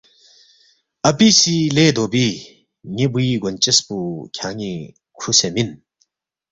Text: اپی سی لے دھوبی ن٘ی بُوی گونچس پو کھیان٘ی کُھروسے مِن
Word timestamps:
اپی 1.09 1.29
سی 1.39 1.55
لے 1.75 1.85
دھوبی 1.95 2.27
ن٘ی 2.95 3.05
بُوی 3.11 3.29
گونچس 3.41 3.77
پو 3.87 3.97
کھیان٘ی 4.35 4.73
کُھروسے 5.17 5.49
مِن 5.55 5.69